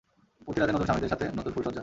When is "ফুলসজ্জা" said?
1.53-1.79